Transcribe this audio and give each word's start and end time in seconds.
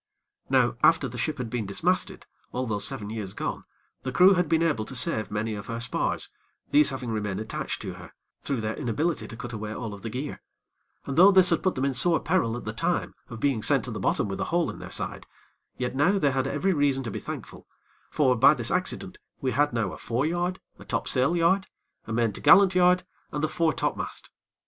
Now, 0.49 0.77
after 0.81 1.07
the 1.07 1.19
ship 1.19 1.37
had 1.37 1.51
been 1.51 1.67
dismasted, 1.67 2.25
all 2.53 2.65
those 2.65 2.87
seven 2.87 3.11
years 3.11 3.33
gone, 3.35 3.65
the 4.01 4.11
crew 4.11 4.33
had 4.33 4.49
been 4.49 4.63
able 4.63 4.83
to 4.85 4.95
save 4.95 5.29
many 5.29 5.53
of 5.53 5.67
her 5.67 5.79
spars, 5.79 6.29
these 6.71 6.89
having 6.89 7.11
remained 7.11 7.39
attached 7.39 7.83
to 7.83 7.93
her, 7.93 8.11
through 8.41 8.61
their 8.61 8.73
inability 8.73 9.27
to 9.27 9.37
cut 9.37 9.53
away 9.53 9.75
all 9.75 9.93
of 9.93 10.01
the 10.01 10.09
gear; 10.09 10.41
and 11.05 11.19
though 11.19 11.29
this 11.29 11.51
had 11.51 11.61
put 11.61 11.75
them 11.75 11.85
in 11.85 11.93
sore 11.93 12.19
peril 12.19 12.57
at 12.57 12.65
the 12.65 12.73
time, 12.73 13.13
of 13.29 13.39
being 13.39 13.61
sent 13.61 13.85
to 13.85 13.91
the 13.91 13.99
bottom 13.99 14.27
with 14.27 14.39
a 14.39 14.45
hole 14.45 14.71
in 14.71 14.79
their 14.79 14.89
side, 14.89 15.27
yet 15.77 15.95
now 15.95 16.13
had 16.19 16.45
they 16.45 16.49
every 16.51 16.73
reason 16.73 17.03
to 17.03 17.11
be 17.11 17.19
thankful; 17.19 17.67
for, 18.09 18.35
by 18.35 18.55
this 18.55 18.71
accident, 18.71 19.19
we 19.39 19.51
had 19.51 19.71
now 19.71 19.93
a 19.93 19.97
foreyard, 19.99 20.59
a 20.79 20.83
topsail 20.83 21.35
yard, 21.37 21.67
a 22.07 22.11
main 22.11 22.33
t'gallant 22.33 22.73
yard, 22.73 23.03
and 23.31 23.43
the 23.43 23.47
fore 23.47 23.71
topmast. 23.71 24.31